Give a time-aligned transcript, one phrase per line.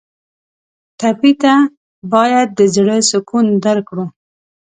[0.99, 1.53] ټپي ته
[2.13, 4.05] باید د زړه سکون درکړو.